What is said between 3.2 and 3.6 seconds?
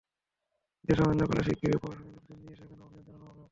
হবে।